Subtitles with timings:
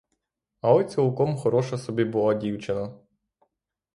[0.61, 2.95] Але цілком хороша собі була дівчина.